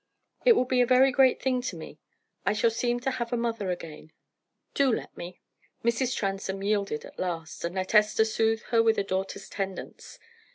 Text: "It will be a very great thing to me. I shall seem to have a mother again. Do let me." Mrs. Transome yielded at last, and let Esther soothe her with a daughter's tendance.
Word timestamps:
"It 0.45 0.53
will 0.53 0.65
be 0.65 0.81
a 0.81 0.87
very 0.87 1.11
great 1.11 1.39
thing 1.43 1.61
to 1.61 1.75
me. 1.75 1.99
I 2.43 2.53
shall 2.53 2.71
seem 2.71 2.99
to 3.01 3.11
have 3.11 3.31
a 3.31 3.37
mother 3.37 3.69
again. 3.69 4.11
Do 4.73 4.91
let 4.91 5.15
me." 5.15 5.41
Mrs. 5.83 6.15
Transome 6.15 6.63
yielded 6.63 7.05
at 7.05 7.19
last, 7.19 7.63
and 7.63 7.75
let 7.75 7.93
Esther 7.93 8.25
soothe 8.25 8.63
her 8.69 8.81
with 8.81 8.97
a 8.97 9.03
daughter's 9.03 9.47
tendance. 9.47 10.17